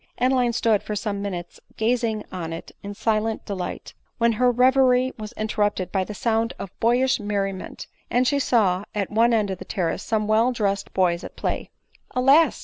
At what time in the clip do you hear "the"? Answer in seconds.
6.03-6.15, 9.59-9.63